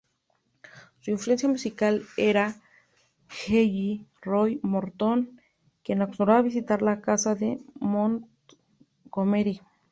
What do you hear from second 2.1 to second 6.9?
era Jelly Roll Morton, quien acostumbraba visitar